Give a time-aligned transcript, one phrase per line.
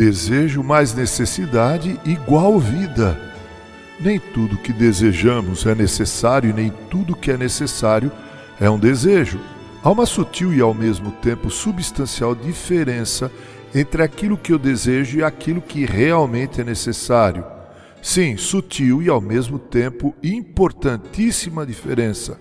[0.00, 3.20] Desejo mais necessidade igual vida.
[4.00, 8.10] Nem tudo que desejamos é necessário e nem tudo que é necessário
[8.58, 9.38] é um desejo.
[9.84, 13.30] Há uma sutil e ao mesmo tempo substancial diferença
[13.74, 17.44] entre aquilo que eu desejo e aquilo que realmente é necessário.
[18.00, 22.40] Sim, sutil e ao mesmo tempo importantíssima diferença.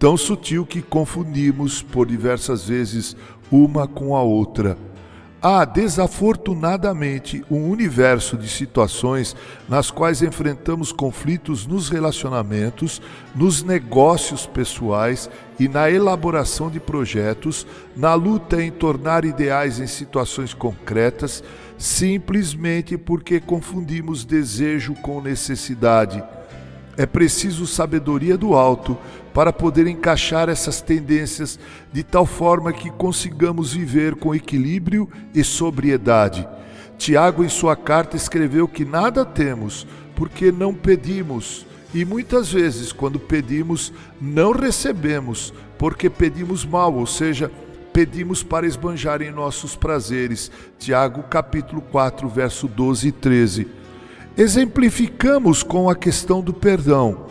[0.00, 3.16] Tão sutil que confundimos por diversas vezes
[3.52, 4.76] uma com a outra.
[5.40, 9.36] Há, desafortunadamente, um universo de situações
[9.68, 13.00] nas quais enfrentamos conflitos nos relacionamentos,
[13.36, 17.64] nos negócios pessoais e na elaboração de projetos,
[17.96, 21.44] na luta em tornar ideais em situações concretas,
[21.78, 26.20] simplesmente porque confundimos desejo com necessidade.
[26.98, 28.98] É preciso sabedoria do alto
[29.32, 31.56] para poder encaixar essas tendências
[31.92, 36.46] de tal forma que consigamos viver com equilíbrio e sobriedade.
[36.98, 43.20] Tiago, em sua carta, escreveu que nada temos porque não pedimos, e muitas vezes, quando
[43.20, 47.48] pedimos, não recebemos porque pedimos mal, ou seja,
[47.92, 50.50] pedimos para esbanjar em nossos prazeres.
[50.80, 53.68] Tiago, capítulo 4, verso 12 e 13.
[54.38, 57.26] Exemplificamos com a questão do perdão.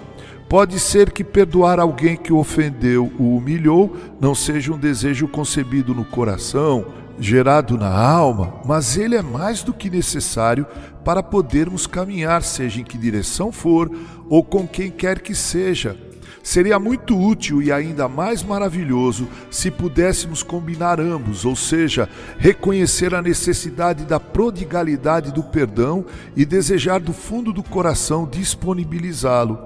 [0.50, 5.95] Pode ser que perdoar alguém que o ofendeu, o humilhou, não seja um desejo concebido
[5.95, 6.85] no coração,
[7.17, 10.67] gerado na alma, mas ele é mais do que necessário
[11.05, 13.89] para podermos caminhar, seja em que direção for
[14.28, 16.06] ou com quem quer que seja.
[16.48, 23.22] Seria muito útil e ainda mais maravilhoso se pudéssemos combinar ambos, ou seja, reconhecer a
[23.22, 26.06] necessidade da prodigalidade do perdão
[26.38, 29.59] e desejar do fundo do coração disponibilizá-lo.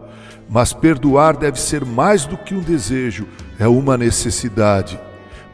[0.49, 3.27] Mas perdoar deve ser mais do que um desejo,
[3.59, 4.99] é uma necessidade.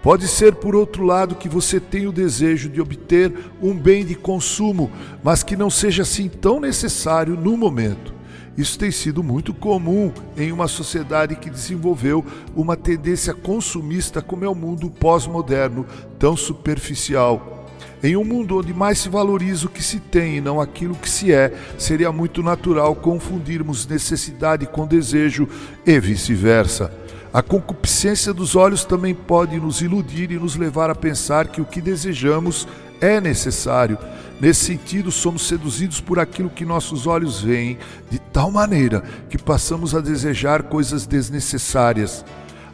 [0.02, 4.16] Pode ser, por outro lado, que você tenha o desejo de obter um bem de
[4.16, 4.90] consumo,
[5.22, 8.17] mas que não seja assim tão necessário no momento.
[8.58, 12.26] Isso tem sido muito comum em uma sociedade que desenvolveu
[12.56, 15.86] uma tendência consumista como é o mundo pós-moderno,
[16.18, 17.66] tão superficial.
[18.04, 21.10] Em um mundo onde mais se valoriza o que se tem e não aquilo que
[21.10, 25.48] se é, seria muito natural confundirmos necessidade com desejo
[25.86, 26.92] e vice-versa.
[27.34, 31.66] A concupiscência dos olhos também pode nos iludir e nos levar a pensar que o
[31.66, 32.68] que desejamos
[33.02, 33.98] é necessário.
[34.40, 37.78] Nesse sentido, somos seduzidos por aquilo que nossos olhos veem,
[38.10, 42.24] de tal maneira que passamos a desejar coisas desnecessárias.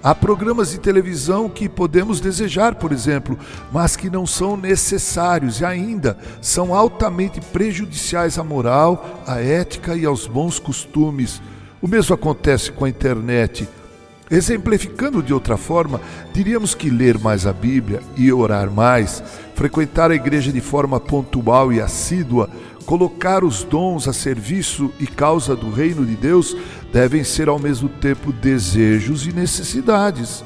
[0.04, 3.40] Há programas de televisão que podemos desejar, por exemplo,
[3.72, 10.04] mas que não são necessários e ainda são altamente prejudiciais à moral, à ética e
[10.04, 11.42] aos bons costumes.
[11.82, 13.66] O mesmo acontece com a internet.
[14.30, 16.02] Exemplificando de outra forma,
[16.34, 19.24] diríamos que ler mais a Bíblia e orar mais,
[19.56, 22.50] frequentar a igreja de forma pontual e assídua,
[22.84, 26.56] colocar os dons a serviço e causa do reino de Deus
[26.92, 30.44] devem ser ao mesmo tempo desejos e necessidades.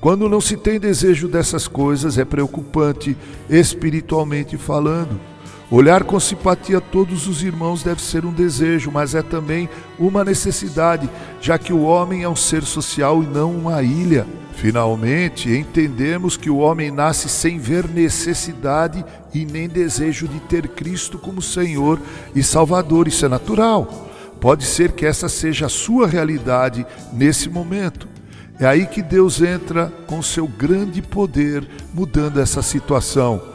[0.00, 3.16] Quando não se tem desejo dessas coisas, é preocupante,
[3.48, 5.31] espiritualmente falando.
[5.72, 11.08] Olhar com simpatia todos os irmãos deve ser um desejo, mas é também uma necessidade,
[11.40, 14.26] já que o homem é um ser social e não uma ilha.
[14.52, 19.02] Finalmente, entendemos que o homem nasce sem ver necessidade
[19.32, 21.98] e nem desejo de ter Cristo como Senhor
[22.34, 23.08] e Salvador.
[23.08, 24.10] Isso é natural.
[24.42, 26.84] Pode ser que essa seja a sua realidade
[27.14, 28.06] nesse momento.
[28.60, 33.51] É aí que Deus entra com seu grande poder, mudando essa situação.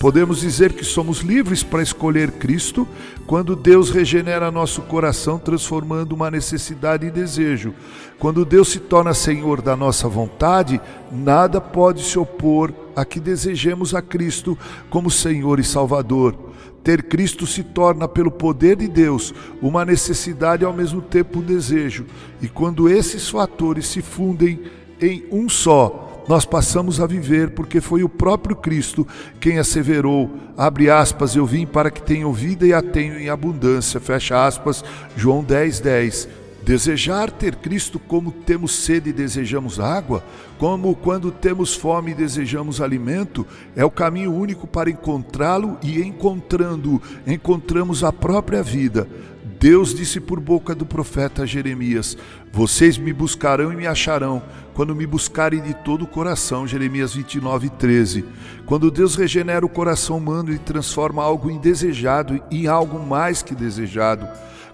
[0.00, 2.88] Podemos dizer que somos livres para escolher Cristo
[3.26, 7.74] quando Deus regenera nosso coração, transformando uma necessidade em desejo.
[8.18, 10.80] Quando Deus se torna Senhor da nossa vontade,
[11.12, 14.56] nada pode se opor a que desejemos a Cristo
[14.88, 16.34] como Senhor e Salvador.
[16.82, 21.42] Ter Cristo se torna, pelo poder de Deus, uma necessidade e ao mesmo tempo um
[21.42, 22.06] desejo.
[22.40, 24.60] E quando esses fatores se fundem
[24.98, 29.04] em um só, nós passamos a viver, porque foi o próprio Cristo
[29.40, 33.98] quem asseverou, abre aspas, eu vim para que tenham vida e a tenham em abundância,
[33.98, 34.84] fecha aspas,
[35.16, 36.28] João 10, 10.
[36.62, 40.22] Desejar ter Cristo como temos sede e desejamos água,
[40.56, 43.44] como quando temos fome e desejamos alimento,
[43.74, 49.08] é o caminho único para encontrá-lo e encontrando, encontramos a própria vida.
[49.60, 52.16] Deus disse por boca do profeta Jeremias:
[52.50, 54.42] Vocês me buscarão e me acharão,
[54.72, 56.66] quando me buscarem de todo o coração.
[56.66, 58.24] Jeremias 29, 13.
[58.64, 64.26] Quando Deus regenera o coração humano e transforma algo indesejado em algo mais que desejado.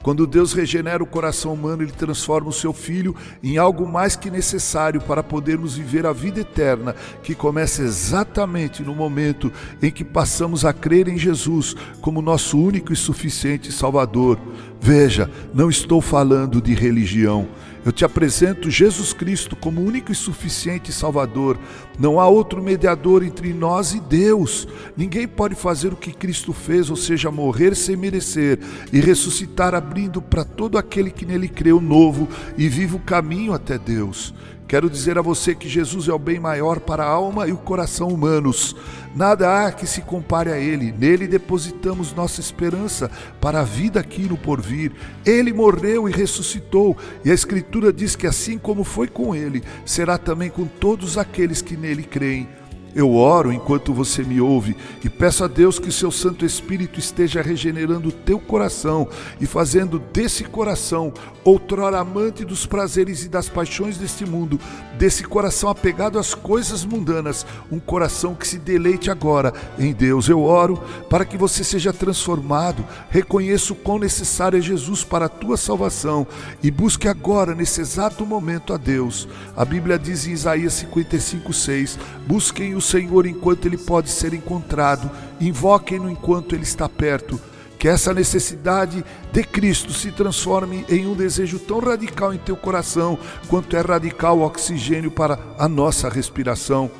[0.06, 3.12] Quando Deus regenera o coração humano, ele transforma o seu filho
[3.42, 6.94] em algo mais que necessário para podermos viver a vida eterna,
[7.24, 12.92] que começa exatamente no momento em que passamos a crer em Jesus como nosso único
[12.92, 14.38] e suficiente Salvador.
[14.80, 17.48] Veja, não estou falando de religião.
[17.86, 21.56] Eu te apresento Jesus Cristo como único e suficiente Salvador.
[21.96, 24.66] Não há outro mediador entre nós e Deus.
[24.96, 28.58] Ninguém pode fazer o que Cristo fez, ou seja, morrer sem merecer
[28.92, 32.28] e ressuscitar, abrindo para todo aquele que nele creu novo
[32.58, 34.34] e vive o caminho até Deus.
[34.68, 37.56] Quero dizer a você que Jesus é o bem maior para a alma e o
[37.56, 38.74] coração humanos.
[39.14, 40.92] Nada há que se compare a Ele.
[40.92, 43.08] Nele depositamos nossa esperança
[43.40, 44.90] para a vida aqui no porvir.
[45.24, 50.18] Ele morreu e ressuscitou, e a Escritura diz que assim como foi com Ele, será
[50.18, 52.48] também com todos aqueles que nele creem.
[52.94, 54.74] Eu oro enquanto você me ouve
[55.04, 59.46] e peço a Deus que o seu Santo Espírito esteja regenerando o teu coração e
[59.46, 61.12] fazendo desse coração,
[61.44, 64.58] outrora amante dos prazeres e das paixões deste mundo,
[64.98, 70.28] desse coração apegado às coisas mundanas, um coração que se deleite agora em Deus.
[70.28, 75.28] Eu oro para que você seja transformado, reconheça o quão necessário é Jesus para a
[75.28, 76.26] tua salvação
[76.62, 79.28] e busque agora, nesse exato momento, a Deus.
[79.56, 85.10] A Bíblia diz em Isaías 55,6: Busquem o Senhor enquanto ele pode ser encontrado,
[85.40, 87.40] invoquem-no enquanto ele está perto.
[87.78, 93.18] Que essa necessidade de Cristo se transforme em um desejo tão radical em teu coração
[93.48, 96.90] quanto é radical o oxigênio para a nossa respiração.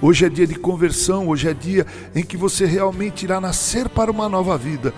[0.00, 1.84] Hoje é dia de conversão, hoje é dia
[2.14, 4.94] em que você realmente irá nascer para uma nova vida.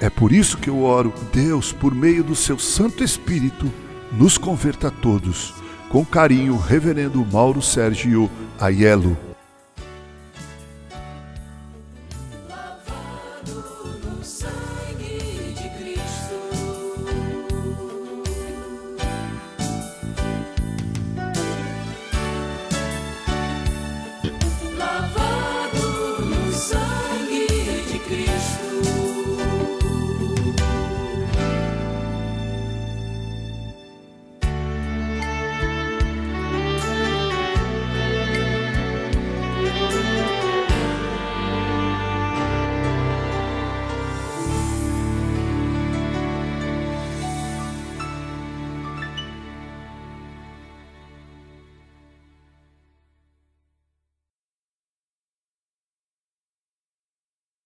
[0.00, 3.70] É por isso que eu oro, Deus, por meio do seu Santo Espírito,
[4.12, 5.52] nos converta a todos.
[5.90, 9.25] Com carinho, Reverendo Mauro Sérgio Aiello.